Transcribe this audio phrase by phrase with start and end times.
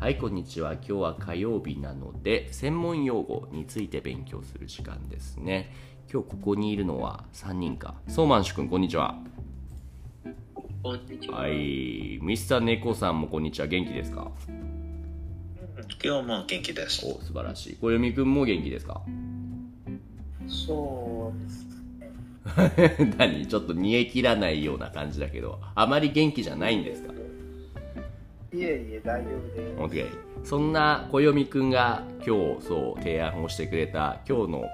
[0.00, 0.72] はい、こんにちは。
[0.72, 5.74] 今日は火曜日なので、専門用語について勉強する時間ですね。
[6.10, 7.96] 今日ここにいるのは3人か。
[8.08, 9.18] ソーマンシュ君、こんにちは。
[10.82, 11.40] こんにちは。
[11.40, 12.18] はい。
[12.22, 13.66] ミスター猫さんもこんにちは。
[13.66, 14.30] 元気ですか？
[16.02, 17.04] 今日も元気です。
[17.04, 17.76] お、素晴らしい。
[17.78, 19.02] 小読君も元気ですか？
[20.48, 21.38] そう
[22.88, 23.04] です。
[23.18, 23.46] 何？
[23.46, 27.09] ちょっと煮え切らないような感じだけど、あまり元気じゃないんですか？
[28.52, 30.06] いえいえ、大丈夫です。
[30.06, 30.06] OK
[30.44, 34.64] そんな暦くんが今日そう提案をしてくれた今日の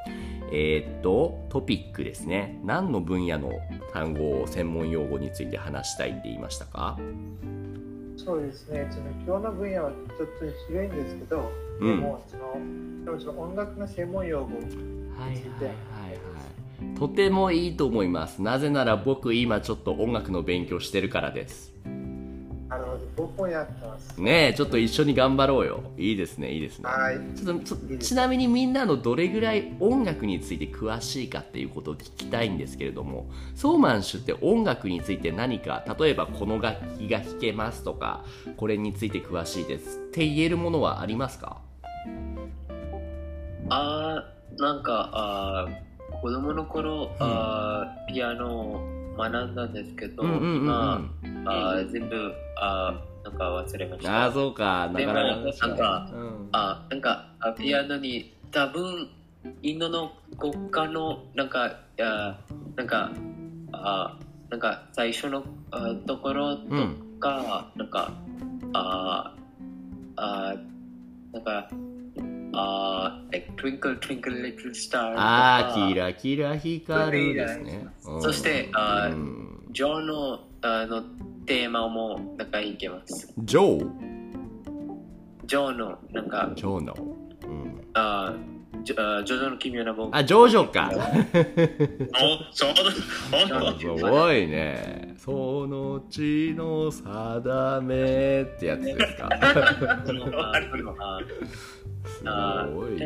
[0.53, 2.61] えーっとトピックですね。
[2.65, 3.51] 何の分野の
[3.93, 6.97] 単語を専門用語について話したいって言いましたか？
[8.17, 8.87] そうですね。
[8.91, 11.51] その今日の分野はちょっと違うんですけど、
[11.81, 12.01] うん。
[12.01, 12.53] でもその
[13.05, 14.71] でもその音楽の専門用語はいはい
[15.19, 15.75] はいについて、はい。
[16.97, 18.41] とてもいいと思います。
[18.41, 21.75] なぜなら僕今ちょっと音楽の勉強してるからです
[23.17, 24.21] 僕もやってます。
[24.21, 25.83] ねえちょっと一緒に頑張ろうよ。
[25.97, 26.85] いいですねいいですね。
[26.89, 27.19] はい。
[27.35, 38.25] ちょっとちなみにみんなのどれぐらい音楽について詳しいかっていうことを聞きたいんですけれどもソーマンシュって音楽について何か例えばこの楽器が弾けますとか
[38.57, 41.63] これについて詳しいですって言えるものはありますか？
[43.71, 50.65] あーなんかあー子供の頃、あーピアノを学んだんですけど、うんうんうんうん。
[50.65, 51.11] 今
[51.47, 54.23] あー全部あーなんか忘れました。
[54.23, 54.89] ああそうか。
[54.93, 56.49] なかなかなんかうん。
[56.53, 59.09] あなんかあピアノに多分
[59.63, 62.39] インドの国家のなんかあ
[62.77, 63.11] なんか
[63.73, 64.19] あ
[64.51, 66.63] なんか最初のあところと
[67.19, 68.13] か、なんか
[68.73, 69.35] あ
[70.17, 70.55] あ
[71.33, 71.69] なんか
[72.59, 77.87] あ like twinkle twinkle little star ああキラキラ光るですね。
[78.07, 79.11] うんそしてあ
[79.73, 81.03] ジョーのあの
[81.45, 83.33] テーマもなんかいけます。
[83.39, 83.91] ジョー？
[85.45, 86.95] ジョーのなんかジョーの、
[87.47, 88.35] うん、あ
[88.87, 90.99] ジョあジョの奇妙な僕あジョージョか お、
[92.55, 92.85] そうだ。
[93.33, 93.49] 本
[93.81, 95.17] すごいね。
[95.19, 99.29] その地の定めってやつですか。
[102.07, 103.05] すごいじ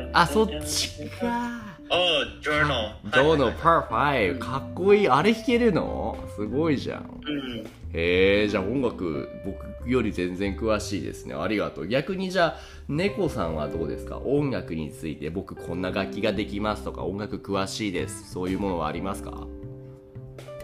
[0.00, 0.10] ゃん。
[0.14, 1.73] あ、そっちか。
[1.88, 1.96] 当。
[1.96, 3.10] お、ジョーナル。
[3.10, 4.38] どうのパー5。
[4.38, 5.08] かっこいい。
[5.08, 6.16] あれ弾けるの？
[6.36, 7.20] すごいじゃん。
[7.26, 7.64] うん
[7.96, 11.34] へえ、じゃあ音楽、僕より全然詳しいですね。
[11.34, 11.86] ありがとう。
[11.86, 12.56] 逆にじゃあ、
[12.88, 14.18] 猫さんはどうですか？
[14.18, 18.32] 音楽について僕こんな楽器ができますとか、音楽詳しいです。
[18.32, 19.46] そういうものはありますか？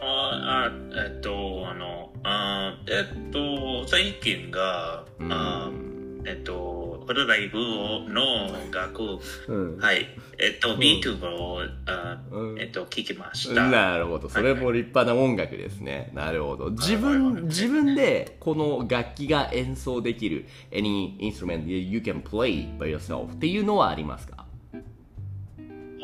[0.03, 0.73] あ、あ
[1.07, 5.71] えっと、あの、あえっと、最近が、うんあ
[6.25, 9.79] えっと、ホルライブの楽、うん。
[9.79, 10.07] はい、
[10.39, 13.69] えっと、ん B2 を、あうんえっと、聞きました。
[13.69, 14.29] なるほど。
[14.29, 16.13] それも立派な音楽ですね。
[16.15, 16.71] なるほど。
[16.71, 24.47] 自分、自分でこの楽器が演奏できる any instrument you can play by yourself っていうのはありますか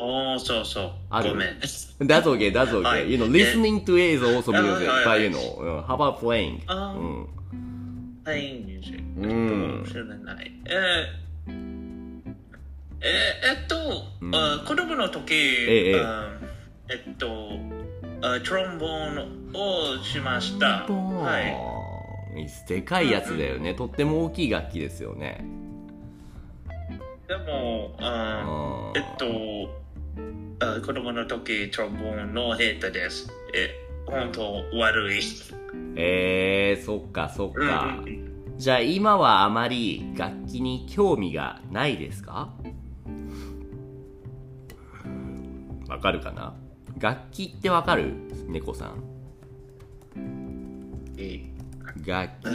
[0.01, 0.91] おそうそう。
[1.09, 1.47] あるごめん。
[1.59, 2.81] That's okay, that's okay.
[2.81, 5.79] はい You know, listening to is also はい music, はい but はい you know, うん
[5.83, 6.59] how about playing?
[6.99, 7.27] うん
[8.27, 9.29] はい、ミュージック。
[9.29, 10.51] うん知らない。
[10.65, 11.85] えー、
[12.99, 17.51] えっと、うんあ子供の時、ええっと
[18.21, 20.85] あ、トロンボーンをしました。
[20.89, 21.55] はい。
[22.67, 23.73] でかいやつだよね。
[23.73, 25.45] とっても大きい楽器ですよね。
[27.29, 29.25] でも、あうんえっと
[30.59, 33.31] あ、子供の時、トロンボーンの下手です。
[33.55, 35.19] え、本当悪い。
[35.95, 38.01] えー、そっかそっか。
[38.05, 42.51] うんじゃあ今はあまり楽器に興味がないですか？
[45.87, 46.55] わかるかな？
[46.97, 48.15] 楽器ってわかる？
[48.47, 49.03] 猫さん。
[51.19, 51.39] え
[51.85, 51.99] 楽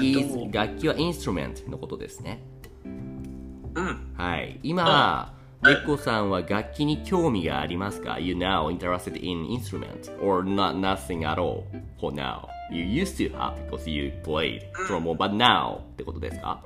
[0.05, 2.43] え器楽器はインストゥルメントのことですね。
[2.85, 4.13] うん。
[4.17, 4.59] はい。
[4.65, 11.65] 今、は楽器に興味がありますか ?You now interested in instrument or not nothing at all
[12.01, 12.49] for now?
[12.71, 16.63] You used to have because you played trombone, but now ってことですか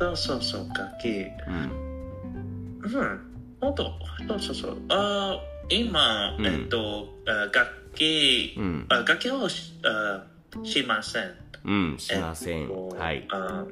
[0.00, 1.26] そうそうそう、楽器。
[1.46, 1.84] うん。
[2.82, 3.20] うん、
[3.60, 3.84] 本当、
[4.28, 4.78] そうそうそう。
[4.88, 5.38] あ
[5.68, 8.86] 今、うんえっと、あ楽器、うん。
[8.88, 10.24] あ楽器をしあ
[10.62, 11.34] しません。
[11.64, 12.62] うん、しません。
[12.62, 13.26] えっとはい。
[13.30, 13.64] あ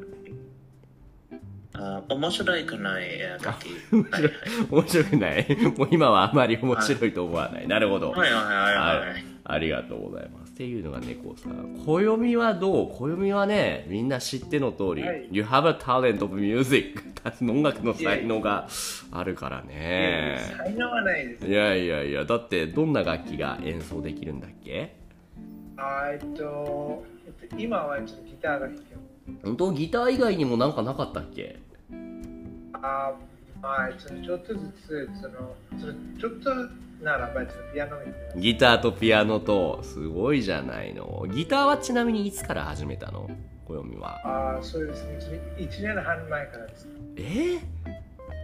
[1.75, 3.69] あ面白いくないあ楽器。
[3.91, 4.33] 面白い
[4.71, 7.67] 面白くないもう今はあまり面白いと思わない。
[7.69, 8.11] なるほど。
[8.11, 9.09] はいはいはいはい。
[9.11, 10.53] はいありがとうございます。
[10.53, 11.83] っていうのが猫さん。
[11.85, 12.91] 暦はどう？
[12.97, 17.01] 暦はね、みんな知っての通り、はい You have a talent of music.
[17.43, 18.69] 音楽の才能が
[19.11, 20.39] あるからね。
[20.57, 21.47] 才能はないです。
[21.47, 24.95] いやいやいや、だってどんな楽器が演奏できるんだっけ？
[25.77, 29.12] あえっと、えっと、今はちょっとギターが弾けます。
[29.45, 31.59] 本当ギター以外にもなんかなかったっけ？
[32.75, 33.13] あ
[33.61, 35.55] まあ、ちょっとずつ、その、
[36.19, 36.53] ちょっと
[37.05, 37.97] ならば、ちょっとピアノ。
[38.37, 41.25] ギターとピアノと、すごいじゃないの。
[41.33, 43.31] ギターはちなみにいつから始めたの？
[43.69, 44.21] 暦は。
[44.27, 45.41] ああ、そうですね。
[45.59, 46.89] 1年半前からです。
[47.17, 47.23] え？
[47.23, 47.61] ー、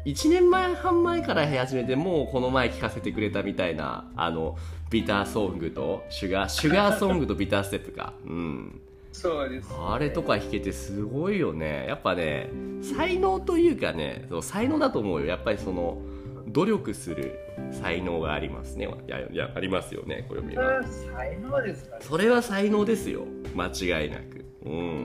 [0.05, 4.57] 1年前半前から始めてもうこの前聞かせてくれたみたいなあの
[4.91, 8.81] ビターソングとシュガーシュガーソングとビターステップかうん
[9.19, 11.87] そうです、あれとか弾けてすごいよね。
[11.89, 12.51] やっぱね
[12.83, 15.27] 才能というかねそう才能だと思うよ。
[15.27, 15.99] やっぱりその
[16.47, 17.39] 努力する
[17.73, 18.89] 才能がありますね。
[19.07, 22.05] いやいやありますよねこれそれは才能ですかね。
[22.05, 23.25] それは才能ですよ。
[23.57, 24.45] 間違いなく。
[24.65, 25.05] うん。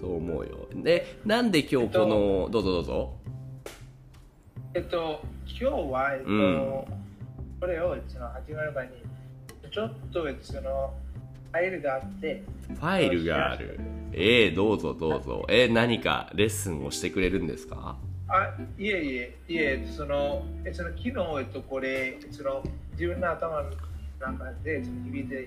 [0.00, 0.68] そう思うよ。
[0.74, 3.14] でなんで今日この、どうぞどうぞ。
[4.74, 6.84] えっと、今日は、えっと、うん。
[7.60, 8.92] これをその始まる前に、
[9.70, 13.78] ちょっとそのファイルがあって、ファイルがある。
[14.12, 15.44] えー、どうぞどうぞ。
[15.48, 17.96] えー、何かレッスンをしてくれるんですか？
[18.28, 22.62] あ、いえいえ、いえ、その、えその昨日、えっと、これ、その
[22.92, 23.70] 自分の頭の
[24.20, 25.46] 中で響いてい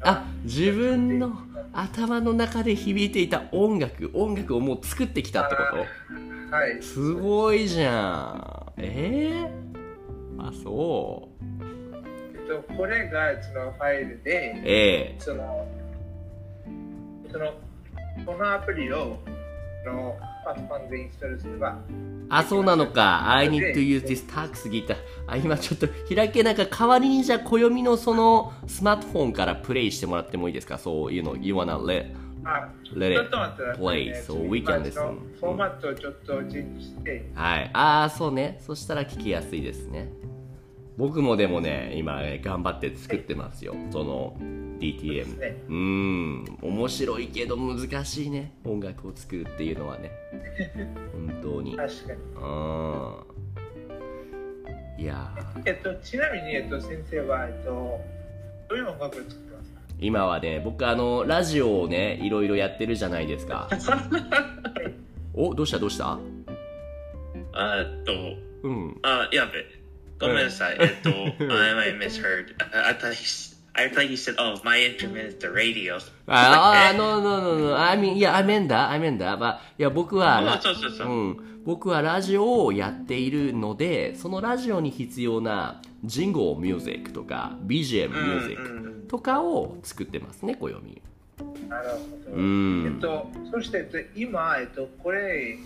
[0.00, 0.10] た。
[0.10, 1.32] あ、自分の
[1.72, 5.62] 頭の中で響いていた音楽、音楽をもう作ってきたってこ
[6.50, 6.82] はいと。
[6.82, 8.82] すごいじゃん。
[8.82, 11.25] えー、あ、そう。
[12.46, 15.66] と、これがそのファイルで、えその、
[17.30, 17.54] その、
[18.24, 19.18] このアプリを、
[19.84, 23.28] その、パソコンでインストールすれば、ー、あ、そうなのか。
[23.32, 24.96] I need to use this tax guitar.
[25.26, 30.78] あ、今ちょっと開けなんか代わりにじゃあ暦のそのスマートフォンからプレイしてもらってもいいですか？
[30.78, 32.14] そういうの、you wanna let
[32.44, 33.30] あ、Let it
[33.76, 34.24] play ね。
[34.24, 35.18] so we can listen.
[35.40, 37.70] フォーマットをちょっとチェンジして、はい。
[37.72, 38.58] ああ、そうね。
[38.60, 40.08] そしたら聞きやすいですね。
[40.96, 43.74] 僕もでもね、今ね、頑張って作ってますよ。
[43.90, 44.36] その
[44.78, 45.38] DTM。
[45.38, 46.44] ねうーん。
[46.62, 48.52] 面白いけど難しいね。
[48.64, 50.10] 音楽を作るっていうのはね。
[51.12, 51.76] 本当に。
[51.76, 52.20] 確かに。
[52.34, 52.42] うん。
[54.98, 58.00] いやーえっと、ちなみに、えっと、先生は、えっと、
[58.70, 59.80] どういう音楽を作ってますか？
[59.98, 63.68] 今はね、僕あの、ラジオをね、いろいろやってるじゃないですか。
[65.34, 65.78] お、どうした？
[65.78, 66.18] どうした？
[67.52, 68.12] あっと、
[68.62, 68.98] うん。
[69.02, 69.52] あ、やべ。
[70.18, 70.76] ごめんなさい。
[70.80, 72.54] えっと、I might misheard.
[72.72, 75.98] I, I thought he, s- I thought you said, oh, my instrument is the radio.
[76.26, 77.76] ああ、no, no, no, no.
[77.78, 79.36] I mean, いや、I meant that, I meant that.
[79.38, 81.62] But, いや、僕は、あそうそうそううん。
[81.64, 91.02] 僕はラジオをやっているので、そのラジオに必要なジングルミュージックとか、BGM ミュージックとかを作ってますね、暦。
[91.68, 91.96] なるほ
[92.30, 92.32] ど。
[92.36, 95.58] うんえっと、そして、えっと、今、えっと、これ、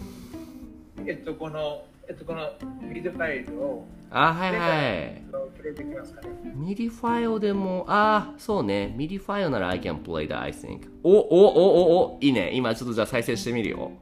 [1.07, 2.51] えっと、この、えっと、この
[2.83, 4.59] ミディファイルを、あ、はいはい。
[4.83, 6.29] えっとプレイできますかね。
[6.57, 8.93] ミディファイルでも、あー、そうね。
[8.97, 10.91] ミディファイルなら I can play that, I think.
[11.05, 11.19] お、お、お、
[12.09, 12.51] お、お、いいね。
[12.53, 13.93] 今ちょっとじゃあ再生してみるよ。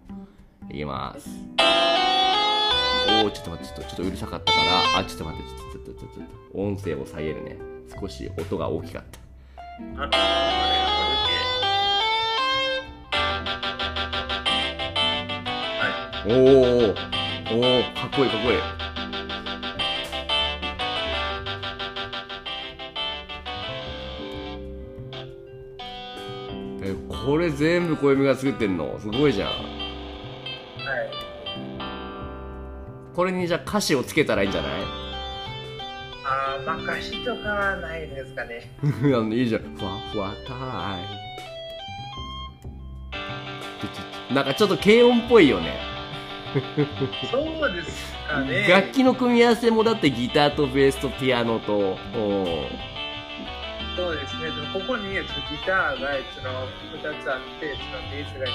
[0.71, 1.29] いきます。
[1.59, 7.59] おー、ちょっと待って、ちょっと、ちょっとうるさかったから、あ、ちょっと待って、ちょっと、ちょっと、ちょっと、音声を下げるね。
[8.01, 9.21] 少し音が大きかった。
[10.03, 10.09] あ、
[16.23, 17.18] これ、は
[17.51, 18.59] おー、おー、かっこいい、かっこいい。
[26.83, 28.99] え、これ全部小読が作ってんの？
[29.01, 29.49] すごいじゃん。
[29.49, 29.59] はい。
[33.15, 34.73] これにじゃあ歌詞をつけたらいいんじゃない？
[36.25, 38.71] あー、まあ、歌詞とかはないですかね。
[39.35, 39.63] いいじゃん。
[39.75, 40.57] ふわふわタイ
[44.29, 44.35] ム。
[44.35, 45.88] なんかちょっと軽音っぽいよね。
[47.31, 48.67] そうですかね。
[48.69, 51.97] 楽器の組み合わせもだってギターとベースとピアノと。
[53.97, 54.45] そうですね。
[54.45, 58.47] でもここに、えっと、ギターが、その、二つあって、その、ベースが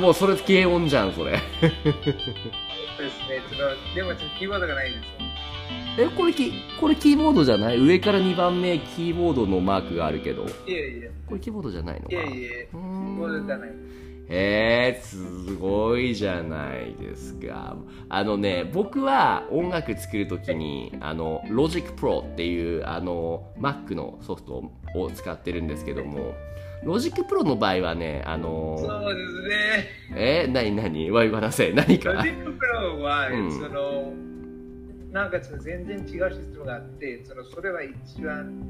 [0.00, 1.38] もうそれ軽音じゃん、それ。
[1.60, 3.42] そうですね。
[3.50, 4.98] その、でも、そのキーボードがないんで
[5.98, 6.06] すよ。
[6.06, 7.78] え、これキ、これキーボードじゃない？
[7.78, 10.46] 上から2番目キーボードのマークがあるけど。
[10.46, 11.10] いえいえ。
[11.26, 12.68] これキーボードじゃないのかいえいえ。
[12.72, 13.70] うーキーボードんじゃない。
[14.30, 17.76] えー、すごいじゃないですか。
[18.10, 26.34] あのね、僕は音楽作るときに、あの、Logic Pro っていう、あの、Mac のソフトを使ってるんですけども、
[26.84, 30.44] Logic Pro の場合はね、あの、そうですね。
[30.44, 32.12] えー、なになに what I wanna say、何か？
[32.12, 34.12] Logic Pro は、うんその、
[35.10, 38.62] なんかその全然違うシステムがあって、そのそれは一番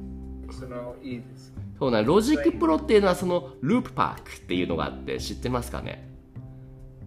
[0.53, 1.53] そのいいです。
[1.79, 6.09] そうな、Logic Pro っていうのはその、Loop Pack っていうのがあって、知ってますかね？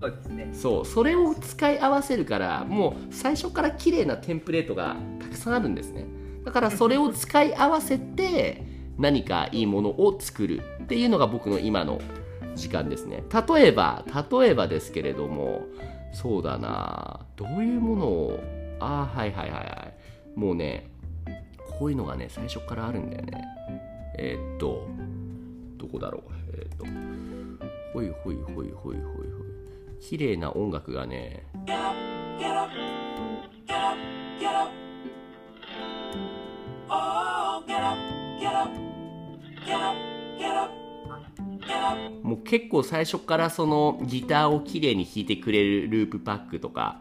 [0.02, 0.50] そうですね。
[0.54, 0.86] そう。
[0.86, 6.06] それを使い合わせるからもう最初から綺麗なテンプレートがたくさんあるんですね。
[6.44, 8.64] だからそれを使い合わせて
[8.98, 12.02] 何かいいものを作るっていうのが僕の今の
[12.56, 13.24] 時間ですね。
[13.48, 15.68] 例えば例えばですけれども
[16.14, 17.20] そうだな。
[17.36, 18.40] どういうものを？
[18.80, 19.88] ああはいはいはいは
[20.36, 20.40] い。
[20.40, 20.90] もうね
[21.78, 23.44] こういうのがね最初からあるんだよね
[24.18, 24.88] えーっと
[25.78, 26.32] どこだろう？
[26.54, 26.86] えーっと
[27.94, 28.98] ほいほいほいほいほいほい。
[30.00, 31.46] 綺麗な音楽がね
[42.24, 47.00] もう結構最初からそのギターを綺麗に弾いてくれるループパックとか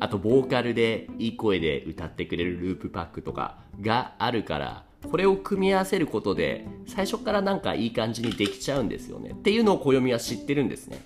[0.00, 9.30] あとボーカルでいい声で歌ってくれるループパックとかがあるからこれを組み合わせることで最初からなんかいい感じにできちゃうんですよね。
[9.30, 11.04] っていうのを暦は知ってるんですね。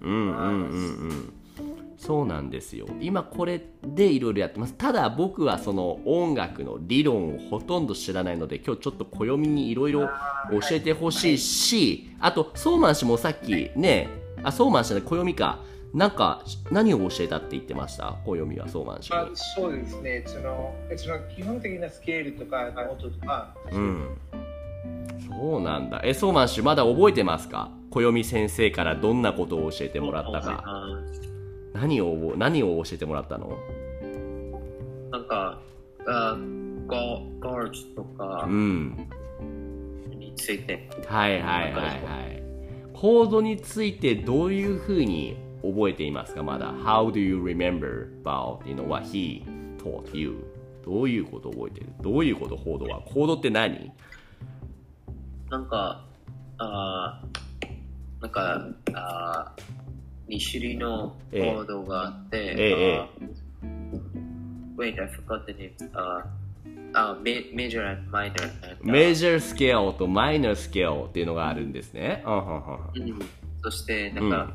[0.00, 1.32] うんうんうんうん。
[1.96, 2.88] そうなんですよ。
[3.00, 4.74] 今これでいろいろやってます。
[4.74, 10.08] ただ僕はその音楽の理論をほとんど知らないので今日ちょっと暦にいろいろ
[10.50, 14.08] 教えてほしいしあとソーマン氏もさっきね
[14.42, 15.60] あソーマン氏じゃない暦か。
[15.94, 18.16] なんか何を教えたって言ってました？
[18.24, 20.24] 暦はソーマン氏にまあ、そうですね。
[20.26, 24.18] そのその基本的なスケールとか音とか、うん。
[25.28, 26.00] そうなんだ。
[26.04, 27.70] えソーマン氏まだ覚えてますか？
[27.90, 30.88] 暦先生からどんなことを教えてもらったか。
[31.74, 33.58] 何を何を教えてもらったの？
[35.10, 35.60] なんか、
[36.06, 36.38] あ
[36.86, 36.96] ゴ
[37.38, 39.08] ゴージとかうん。
[40.08, 42.42] について、はいはいはいはい。
[42.94, 46.42] コードについてどういうふうに覚えていますか？
[46.42, 46.72] まだ。
[46.72, 49.42] How do you remember about you know, what he
[49.78, 50.44] taught you?
[50.84, 51.86] どういうことを覚えてる？
[52.00, 53.00] どういうことコードは？
[53.02, 53.92] コードって何？
[55.50, 56.04] なんか、
[56.58, 57.22] あ
[58.20, 59.52] なんか、あ
[60.28, 62.98] 2種類のコードがあって、ええ。
[63.00, 63.08] あ
[64.76, 65.90] Wait, I forgot the name.
[65.92, 66.24] あ
[66.94, 68.42] あ、メメジャー and minor.
[68.70, 69.40] and, メジャー。
[69.40, 72.22] スケールとマイナースケールっていうのがあるんですね。
[72.26, 73.10] うんうんうん。
[73.10, 73.18] うん。
[73.62, 74.52] そして、なんか、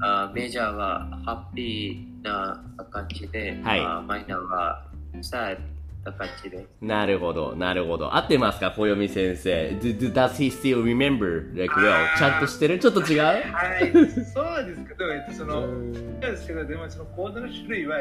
[0.00, 4.84] あメジャーはハッピーな感じで、はいあマイナーは
[5.22, 5.58] sad
[6.04, 6.66] な感じで。
[6.82, 8.14] なるほど、なるほど。
[8.14, 11.56] 合ってますか、暦先生？Do- do- Does he still remember?
[11.58, 12.18] Like well?
[12.18, 12.78] ちゃんとしてる？
[12.78, 13.22] ちょっと違う？
[13.22, 13.38] は
[13.80, 17.98] い、そうですけど、えっと、その、そうですけど、でもそのコードの種類は、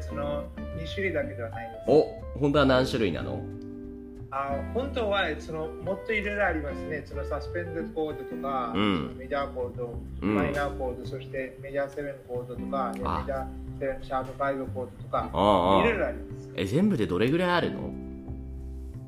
[0.00, 0.44] その
[0.76, 1.90] 2種類だけではないです。
[1.90, 3.42] お、本当は何種類なの？
[4.32, 7.02] あ本当はそのもっといろいろありますね。
[7.04, 13.46] そのサスペンデッドコードとか、うんメジャーコード、うんマイナーコード、そしてメジャーセブンコードとか、ねメジあャー
[13.80, 16.50] セブンシャープファイブコードとか、ああいろいろあります。
[16.54, 17.90] え、全部でどれぐらいあるの？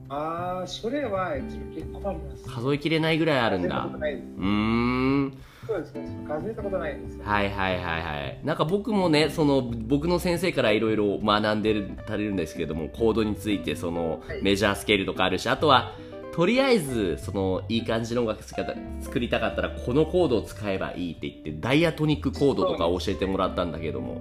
[0.08, 2.44] ああ、それはえっと結構あります。
[2.44, 3.84] 数えきれないぐらいあるんだ。
[3.86, 5.32] うーん。
[5.66, 6.08] そうですね。
[6.26, 7.18] 数えたことないです。
[7.20, 8.40] はいはいはいはい。
[8.44, 15.92] なんか僕もね、その僕の先生からいろいろ学んでるたれるんですけれども、コードについてそのはいメジャースケールとかあるし、あとは
[16.32, 18.66] とりあえずそのいい感じの音楽作り
[19.02, 24.20] 作りたかったらこのコードを使えばいいって言ってダイアトニックコードとか教えてもらったんだけども、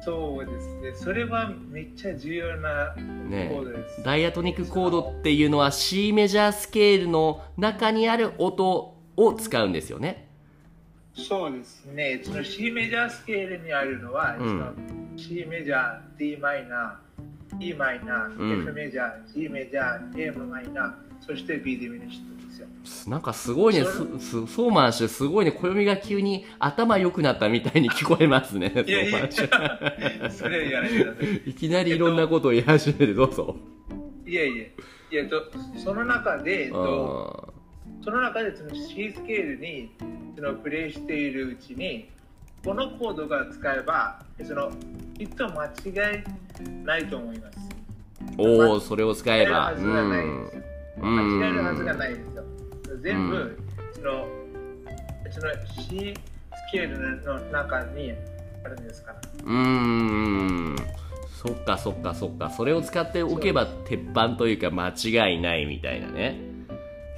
[0.00, 0.92] そうですね。
[0.94, 4.02] それはめっちゃ重要なねコードです。
[4.02, 10.25] ダイアトニックコードっていうのは C メジャースケールの中にある音を使うんですよね。
[11.16, 12.20] そうですね。
[12.22, 14.62] その C メジャースケールにあるのは、うん。
[15.16, 18.62] C メジャー、D マイナー、E マイナー、うん。
[18.62, 20.92] F メジャー、G メジャー、A マイナー、
[21.26, 22.66] そして B ディミニッシュですよ。
[23.10, 23.90] なんかすごいね、そ
[24.46, 29.44] ソーマン氏すごいね、暦が急に頭良くなったみたいに 聞こえますね、ソーマン氏。
[31.50, 33.56] いきなりいろんなことを言い始めて、どうぞ。
[34.26, 34.58] いやいや、い
[35.10, 37.52] やえっと、その中で、えっと、あ
[38.06, 39.90] その中でその C スケールに
[40.36, 42.08] そのプレイしているうちに、
[42.64, 44.70] このコードが使えば、その
[45.18, 47.58] きっと間違いないと思います。
[48.36, 49.72] ーおお、それを使えば。
[49.72, 50.62] う間違えるはずがないんんですよ。。
[51.02, 51.98] うん。
[51.98, 52.44] ないんですよ。
[53.02, 53.58] 全部、うん
[53.92, 54.28] その
[55.32, 58.12] その C スケールの中に
[58.64, 59.20] あるんですから。
[59.44, 60.76] うーん。
[61.42, 62.50] そっかそっかそっか。
[62.50, 66.55] それを使っておけば鉄板というか間違いないみたいなね。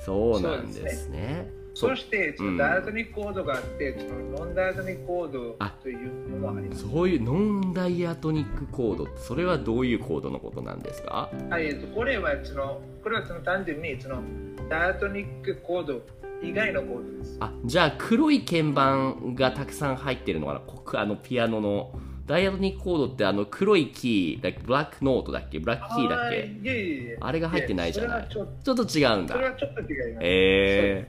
[0.09, 1.51] そうなんですね。
[1.75, 6.91] そして、そうんのダイアトニックコードがあって、そのノンダイアトニックコードあというのもあります。
[6.91, 11.31] そういうノンダイアトニックコードそれはどういうコードのことなんですか？
[11.51, 14.23] はい、えっと、これはその、これはその単純にその
[14.69, 16.01] ダイアトニックコード
[16.43, 17.37] 以外のコードです。
[17.39, 21.93] あじゃあ黒い鍵盤がたくさん入ってるのかなこあのピアノの
[22.29, 25.59] ダイアトニックコードってあの黒いキーだブラックノートだっけ？
[25.61, 28.29] ブラックキーだっはいけあれが入ってないじゃない。
[28.29, 28.73] ちょっと。
[28.73, 29.35] 違うんだ。
[29.35, 30.19] それはちょっと違います。
[30.21, 31.09] え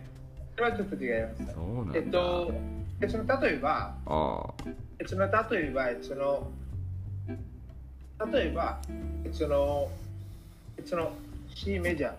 [0.55, 1.43] それはちょっと違います。
[1.43, 1.53] ー、。
[1.53, 2.53] そうなんだ、えっと、
[3.01, 4.53] えその例えば、あ
[4.99, 6.51] えその例えば、その
[8.31, 8.81] 例えば、
[9.33, 9.89] その
[10.85, 11.13] その
[11.53, 12.13] C メジャ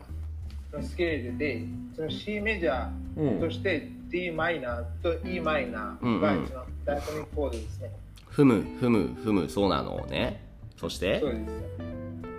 [0.73, 1.65] ーのスケールで、
[1.97, 6.39] その C メジャーとして D マイナーと E マイナーがうん。
[6.41, 7.91] うんそのダイアトニックコードですね。
[8.41, 9.51] ふむふむふむ。
[9.51, 10.49] そうなのね。
[10.79, 11.21] そして？
[11.21, 11.39] そうで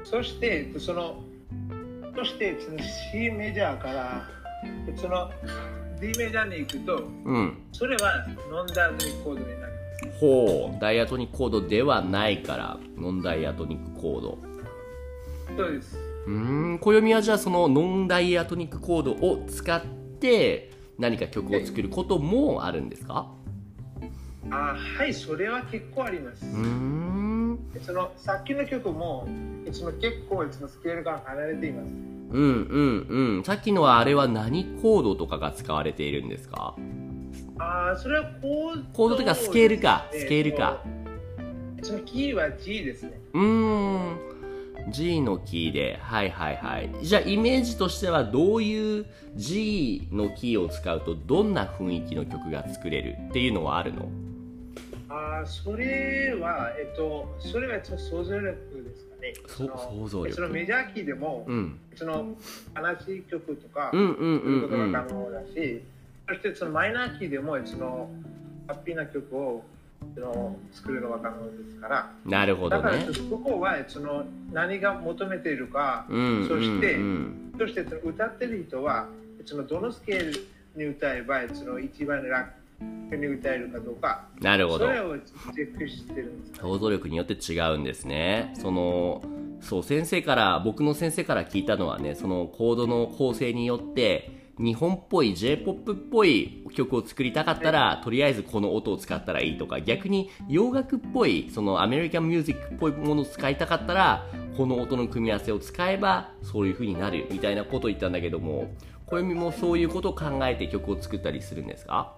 [0.04, 0.10] す。
[0.10, 1.22] そして、その、
[2.16, 2.80] そしてその
[3.12, 4.28] C メジャーから、
[4.96, 5.30] その
[6.02, 7.58] D メジャーに行くと、うん。
[7.72, 9.68] それはノンダイアトニックコードになりま
[10.12, 10.20] す。
[10.20, 10.82] ほう。
[10.82, 14.40] ダイアトニックコードではないからノンダイアトニックコード。
[15.56, 15.96] そうです。
[16.26, 16.80] うーん。
[16.80, 19.86] 暦はじゃあそのノンダイアトニックコードを使っ
[20.20, 23.32] て何か曲を作ることもあるんですか？
[24.50, 26.46] あはい、それは結構あります。
[26.46, 27.60] うーん。
[27.82, 29.28] そのさっきの曲も
[29.72, 31.86] その結構そのスケールが離れています。
[31.86, 33.44] うんうんうん。
[33.44, 36.76] さっきのはあれは何コードとかが使われているんですか？
[37.60, 40.08] ああ、それはコード、コードとかスケールか。
[40.12, 40.84] スケールか。
[41.84, 43.22] そのキーは G ですね。
[43.34, 44.18] うーん。
[44.90, 46.00] G のキーで。
[46.02, 46.90] はいはいはい。
[47.04, 49.06] じゃあイメージとしてはどういう
[49.36, 54.10] G のキーを使うとどんな雰囲気の曲が作れるっていうのはあるの？
[55.12, 59.34] ああ、それは、えっと、それは想像力ですかね。
[59.46, 60.36] その想像力。
[60.36, 61.78] そのメジャーキーでも、うん。
[61.96, 62.34] その
[62.76, 65.82] 悲しい曲とか、うんうんそういうことうんうんが可能だし、
[66.30, 68.10] そしてそのマイナーキーでもその
[68.68, 69.64] ハッピーな曲を
[70.16, 77.02] その作るのが可能ですから、なるほどだからねそこはその何が求めているか、うんそしてうん
[77.54, 77.60] うん。
[77.60, 79.08] そしてその歌ってる人は
[79.46, 82.50] そのどのスケールに歌えばその一番楽
[82.82, 84.86] に歌えるかどうか、なるほど。
[84.86, 86.60] それをチェックしてるんです。
[86.62, 88.54] 想像力によって違うんですね。
[88.56, 89.22] その
[89.60, 104.26] そう先生から僕の先生から聞いたのはねそのコードの構成によって日本っぽい J-POP っぽい曲を作りたかったらとりあえずこの音を使ったらいいとか逆に洋楽っぽいそのアメリカンミュージックっぽいものを使いたかったら
[104.58, 108.74] この音の組み合わせを使えばそういう風になるみたいなことを言ったんだけども
[109.06, 112.16] 暦もそういうことを考えて曲を作ったりするんですか？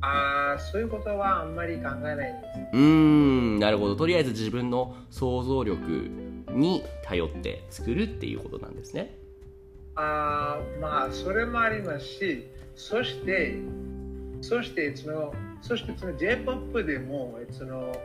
[0.00, 2.58] ああ、そういうことはあんまり考えないんです。
[2.72, 3.96] うーんなるほど。
[3.96, 5.82] とりあえず自分の想像力
[6.50, 9.18] に頼って作るっていうことなんですね。
[9.96, 13.56] あーまあそれもありますしそして
[14.42, 17.96] そしてそのそしてその J-POP でもその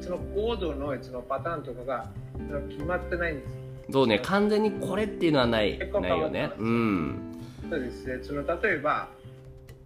[0.00, 2.10] そのコードのそのパターンとかが
[2.68, 3.52] 決まってないんです。
[3.90, 6.50] そうね完全にこれっていうのはないないよね。
[6.58, 7.32] うん。
[7.70, 8.18] そうですね。
[8.22, 9.08] その例えば、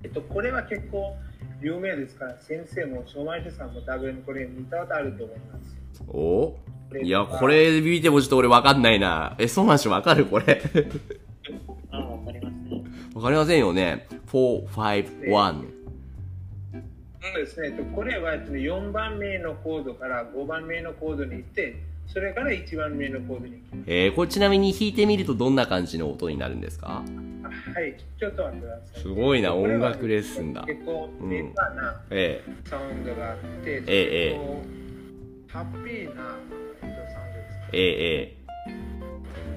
[0.02, 1.16] えっと、これは結構
[1.60, 5.76] 有名ですから先生も相馬師さんも多分これ見たことあると思います。
[6.08, 6.54] お？
[7.02, 9.34] いやこれ見てもちょっと俺わかんないな。
[9.38, 10.26] えそうなんしわかる？
[10.26, 10.62] これ。
[11.90, 12.84] あ、わかりますね。
[13.14, 14.06] わかりませんよね。
[14.30, 15.64] 451
[17.22, 23.90] そうですね、えっとこれはえっと4番目のコードから5番目のコードに行ってそれから1番目のコードに行きます。
[23.90, 27.02] えー、これちなみに弾いてみるとどんな感じの音になるんですか？
[27.02, 27.04] あ
[27.74, 29.00] はい、ちょっと待ってください。
[29.00, 30.62] すごいな音楽レッスンだ。
[30.62, 32.42] 結構うんデータなえ。
[32.64, 34.62] サウンドがあって、ええこ
[35.48, 36.38] うハッピーな、
[36.82, 37.58] えっと、サウンドです。
[37.72, 38.36] えええ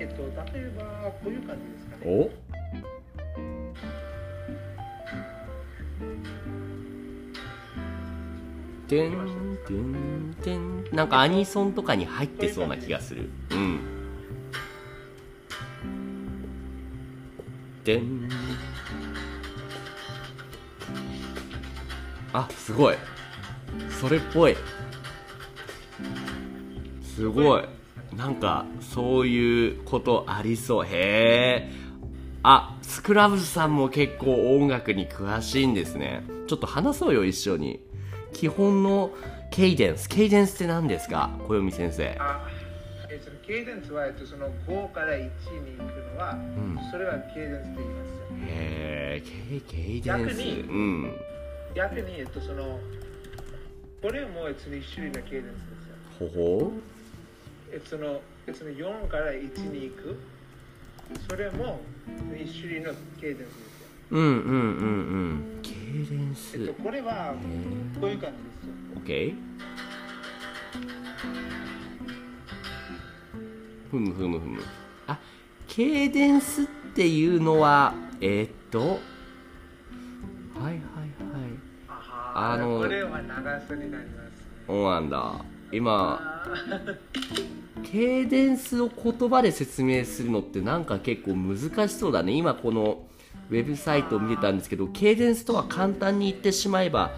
[0.02, 0.06] え。
[0.06, 2.12] っと、例えばこういう感じですかえね。
[2.16, 2.30] お？
[8.88, 9.12] てん
[9.68, 10.84] てんてん。
[10.92, 13.30] なんかアニソンとかに入ってそうな気がする。
[13.52, 13.80] うん
[17.98, 17.98] て。
[18.02, 18.30] ん
[22.32, 22.96] あすごい。
[24.00, 24.56] それっぽい。
[27.04, 27.64] すごい。
[28.16, 30.86] なんかそういうことありそう。
[30.86, 31.72] へえ
[32.44, 36.24] あスクラブさんも結構音楽に詳しいんですね。
[36.48, 37.80] ちょっと話そうよ一緒に。
[38.34, 39.12] 基本の
[39.52, 40.08] ケイデンス。
[40.08, 41.32] ケイデンスって何ですか？
[41.48, 42.16] 暦先生。
[42.20, 42.48] あ
[43.12, 46.78] えそのケイデンスは、えっと、その5から1に行くのは、ん。
[46.92, 48.10] それはケイデンスって言います。
[48.10, 48.16] よ。
[48.46, 51.16] へえケデンス逆にうん。
[51.76, 52.80] 逆に、えっと、その
[54.02, 55.54] これも別に一種類のケイデンスで
[56.20, 56.30] すよ。
[56.32, 56.72] ほほ
[57.72, 60.18] えそのえっとその4から1に行く、
[61.30, 61.82] それも
[62.38, 63.88] 一種類のケイデンスですよ。
[64.12, 64.40] うんうんうん
[65.54, 65.60] うん。
[65.64, 67.34] ケイデンスえっと、これは
[68.00, 68.74] こういう感じですよ。
[68.96, 69.00] オ
[73.90, 74.62] ふむふむふむ。
[75.08, 75.20] あ
[75.68, 80.80] ケイデンスっていうのはえーっとはいはいはい。
[81.88, 84.44] ああのこれは長さになります。
[84.68, 85.36] そうなんだ。
[85.72, 86.44] 今
[87.84, 92.34] ケイデンスを言葉で説明するのってなんか結構難しそうだね。
[92.34, 93.06] 今この
[93.50, 97.12] ウェブサイトを見てたんですけどケイデンスとは簡単に言ってしまえば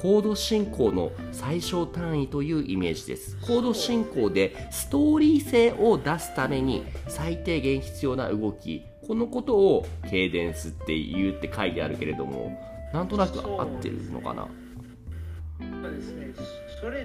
[0.00, 3.36] コード進行の最小単位というイメージです。
[3.38, 8.84] コード進行でストーリー性を出すために最低限必要な動き。
[9.08, 12.56] このことをケイデンスって言うって書いてあるけれども
[12.92, 14.46] なんとなく合ってるのかな？
[15.82, 16.32] そうですね。
[16.80, 17.04] それ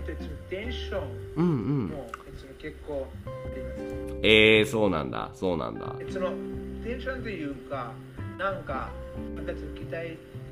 [0.50, 1.04] テンション。
[1.36, 1.50] うんう
[1.86, 1.88] ん。
[1.88, 4.20] もいつも結構あります。
[4.22, 5.32] えー、そうなんだ。
[5.34, 5.96] そうなんだ。
[6.12, 6.30] その
[6.84, 7.92] テンションというか、
[8.38, 8.92] なんか、
[9.36, 10.10] なんかちょっと期待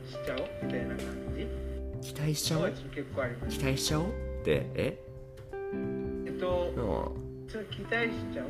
[0.09, 0.97] しちゃうみたいな感
[1.35, 1.45] じ
[2.01, 3.57] 期待しちゃそうういつも結構あります。
[3.57, 4.05] 期待しちゃおう？
[4.05, 4.09] っ
[4.43, 4.99] てえ？
[6.25, 6.79] えっとう、
[7.45, 7.47] ん。
[7.47, 8.45] ちょっと期待しちゃう？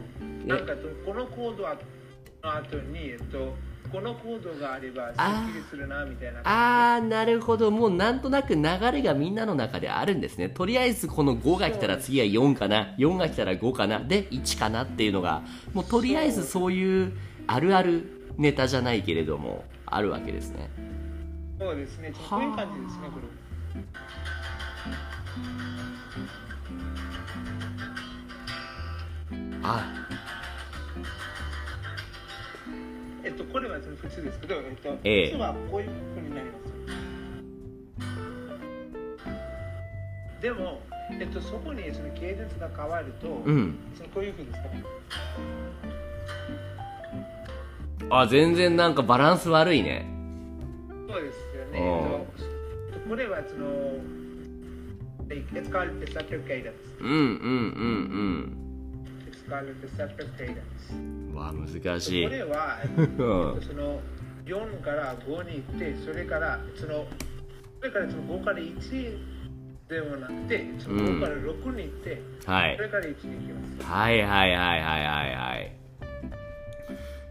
[0.45, 0.47] え？
[0.47, 3.53] なんかとこのコードの後に、えっと、
[3.91, 6.41] このコードがあればすっきりするなみたいな。
[6.43, 7.69] あーなるほど。
[7.71, 8.61] もうなんとなく流
[8.91, 10.49] れがみんなの中であるんですね。
[10.49, 12.95] とりあえずこの5が来たら次は4かな。
[12.97, 13.99] 4が来たら5かな。
[13.99, 16.71] で1かなっていうのがもうとりあえずそう。
[16.71, 17.13] いう
[17.47, 20.69] あるあるネタじゃないけれどもあるわけですね。
[21.59, 22.11] そうですね。
[22.11, 23.40] ちょっという感じですね、これ。
[29.63, 29.85] あ
[33.23, 36.61] えっと、これは普通ですけど、えっと、ええ普通はこういう風になります。
[40.41, 40.81] でも、
[41.19, 44.83] えっと、そこにその系列が変わると、うんそのこういう風ですかね。
[48.09, 50.05] あ全然なんかバランス悪いね
[51.07, 51.79] そうですよね。
[51.79, 52.50] うんえっと、こ
[53.15, 53.67] れはその、
[55.29, 56.73] It's called receptor cadence.
[56.99, 57.19] うんうんう
[57.83, 58.57] ん
[59.29, 60.61] It's called receptor cadence.
[60.91, 64.01] うんわ難しいこれは、えっとその
[64.45, 67.05] 4から5に行って、それからその
[67.79, 69.17] それからその5から1
[69.87, 73.91] ではなくて、その5から6に行って、はいそれから1に行きます。
[73.91, 75.80] はいはいはいはいはいはい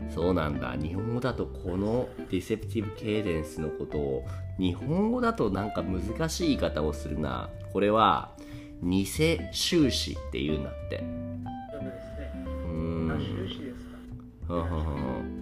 [0.08, 0.74] そうなんだ。
[0.76, 4.24] 日本語だとこのディセプティブケイデンスのことを
[4.58, 7.50] 日本語だとなんか難しい言い方をするな。
[7.72, 8.32] これは
[8.82, 11.04] 偽終始っていうんだって。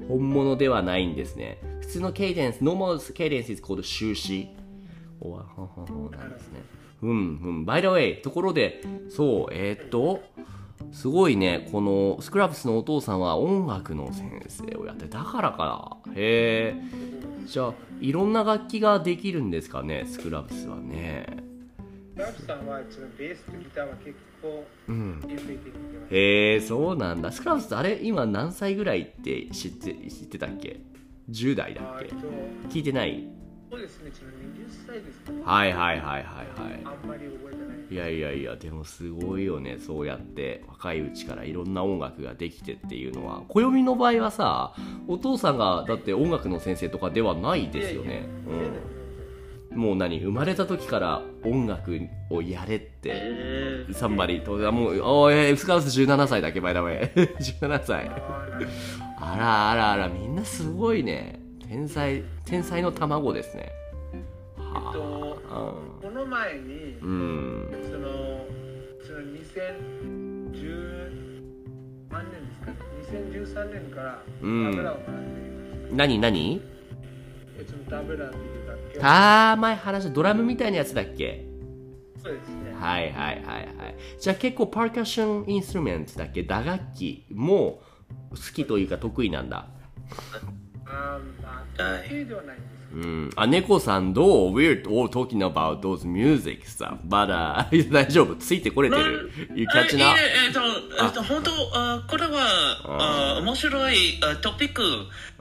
[0.09, 1.59] 本物ではないんですね。
[1.81, 4.49] 普通のケイデンス normal cadence is called 終始。
[5.21, 6.61] おわはんはんはんなんですね。
[7.03, 7.13] うんう
[7.63, 7.65] ん。
[7.65, 10.23] By the way ところでそうえー、っと
[10.93, 17.47] すごいねこのスクラブスのお父さんは音楽の先生をやってだからかへえ。
[17.47, 21.27] じゃあいろんな楽器ができるんですかねスクラブスはね。
[22.15, 25.21] ラブさんはそのベースとギターは結構うん。
[26.11, 27.31] へえそうなんだ。
[27.33, 30.81] スクラブスってあれ今何歳ぐらいって知って知ってたっけ
[31.31, 32.07] ？10代だっけ？
[32.69, 33.29] 聞いてない？
[33.71, 34.35] そうですね、その20
[34.87, 35.43] 歳ですかね。
[35.45, 36.81] はいはいはいはいはい。
[36.85, 37.68] あんまり覚えてない。
[37.91, 40.63] いやいやいやでもすごいよねそうやって。
[40.69, 43.43] 若いうちからいろんな音楽ができてっていうのは。
[43.49, 44.75] 暦の場合はさ
[45.07, 48.29] お父さんがだって音楽の先生とかではないですよね。
[49.73, 51.99] うん、もう何生まれた時から音楽
[52.31, 53.11] をやれって。
[53.13, 53.95] えー。
[53.95, 58.11] サンバリともうおいスカウス17歳だっけバイダウェイ17歳
[59.21, 61.41] あらあらあらみんなすごいね。
[61.67, 63.63] 天才天才の卵ですね。
[63.63, 63.88] は
[64.75, 67.69] えっとあこの前に、うん。
[67.91, 68.45] その、
[69.07, 71.43] その2010
[72.11, 72.49] 何年で
[73.05, 74.71] すかね、2013年からうん。
[74.71, 75.45] タブラを学んでい
[75.83, 75.95] ます。
[75.95, 76.61] 何何？
[77.59, 81.45] えそのタブラっていう楽器をあー前話したドラムみたいなやつだっけ？
[82.23, 82.73] そうですね。
[82.79, 83.97] はいはいはいはい。
[84.21, 86.43] じゃあ結構パーカッションインストゥルメントだっけ？
[86.43, 87.81] 打楽器も
[88.31, 89.69] 好きというか得意なんだ。
[90.87, 96.99] あーまあ、はい得意ではないんですうんあ猫さんどう ?We're all talking about those music stuff?
[97.07, 98.35] but、uh, 大丈夫？
[98.37, 100.19] ついてこれてる ?You あ catch い up?
[100.19, 100.61] ええっと、
[101.05, 102.39] えっと、本当、あこれは、
[102.85, 104.83] あ面白いあトピック。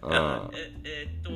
[0.01, 1.31] あええっと、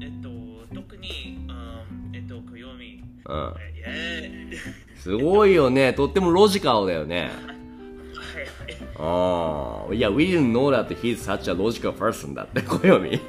[0.00, 0.28] えっと、
[0.74, 1.82] 特に、あ
[2.14, 3.02] えっと、暦。
[3.26, 3.54] うん
[3.86, 4.50] え
[4.96, 7.30] すごいよねとってもロジカルだよね。
[8.98, 13.20] ああいや We didn't know that he's such a logical person だって暦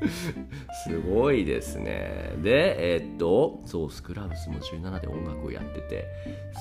[0.84, 2.32] すごいですね。
[2.42, 6.04] でえーっとそうスクラブスも17で音楽をやってて。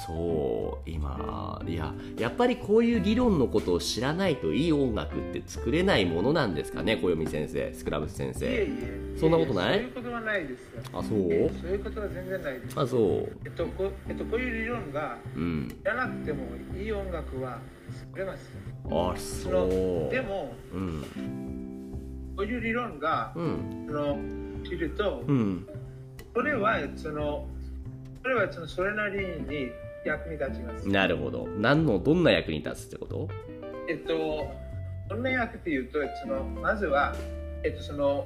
[0.05, 8.77] そう今いややっぱりこういう理論のことを知らないといい音楽って作れないものなんですかね暦先生スクラブス先いえい生
[9.15, 9.19] え。
[9.19, 9.79] そんなことない？
[9.79, 10.81] そういうことはないですよ。
[10.93, 11.17] あそう？
[11.31, 12.79] えそういうことは全然ないです。
[12.79, 13.01] あそう。
[13.45, 15.67] えっと、こえっと、こういう理論がうん。
[15.83, 16.43] じゃなくても
[16.77, 17.59] いい音楽は
[17.91, 18.51] 作れます。
[18.89, 20.13] あそう。
[20.13, 21.03] でも、うん
[22.39, 23.85] こういう理論がうん。
[23.85, 24.17] その
[24.63, 25.67] 知ると、うん。
[26.33, 27.45] それはその
[28.23, 29.71] それはそのそれなりに
[30.05, 30.87] 役に立ちます。
[30.87, 31.47] なるほど。
[31.57, 33.27] 何のどんな役に立つってこと？
[33.89, 34.47] えっと、
[35.09, 37.13] どんな役っていうと、そのまずは、
[37.65, 38.25] えっと、その、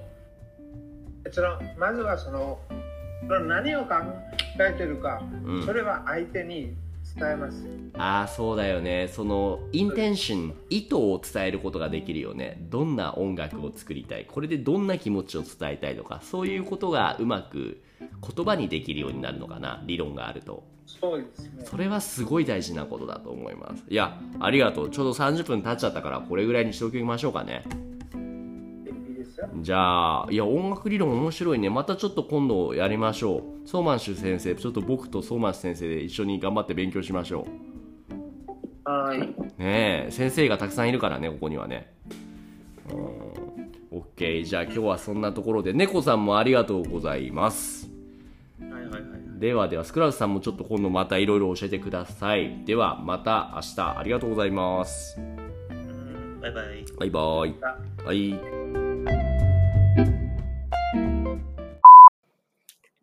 [1.32, 2.60] そのまずはその、
[3.48, 3.96] 何を考
[4.60, 5.66] えてるか、うん。
[5.66, 6.76] それは相手に
[7.18, 7.66] 伝えます。
[7.96, 9.08] ああそうだよね。
[9.08, 12.58] そのインテンション意図を伝えることができるよね。
[12.70, 14.26] どんな音楽を作りたい。
[14.26, 16.22] これでどんな気持ちを伝えたいとか。
[16.24, 19.84] そういうことがうまく言葉にできるようになるのかな。
[19.86, 20.64] 理論があると。
[20.86, 21.66] そうですね。
[21.66, 23.84] それはすごい大事なことだと思います。
[23.90, 24.90] いやありがとう。
[24.90, 27.64] ちょうど30分経っちゃったからこれぐらいにしておきましょうかね。
[29.62, 31.70] じゃあいや音楽理論面白いね。
[31.70, 33.68] またちょっと今度やりましょう。
[33.68, 37.48] ソーマンシュ先生ちょっと僕とソーマンシュ先生で一緒に頑張って勉強しましょ
[38.84, 39.20] はい。
[39.20, 39.24] う
[39.58, 41.94] ねえ先生がたくさんいるからねここにはね。
[42.92, 44.00] うん。
[44.18, 47.90] OK じゃあ今日はそんなところで猫さんもありがとうございます。
[48.60, 49.04] はいはいはい。
[49.40, 52.64] ではではスクラウスさんもちょっと今度またいろいろ教えてください。
[52.66, 55.20] ではまた明日ありがとうございます。
[55.20, 55.22] う
[55.74, 56.40] ん。
[56.42, 56.86] バイバイ。
[57.00, 57.56] バイバイ。
[58.06, 58.83] はい